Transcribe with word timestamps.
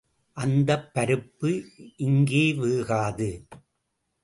அந்தப் 0.37 0.91
பருப்பு 0.93 1.51
இங்கே 1.97 2.53
வேகாது. 2.53 3.29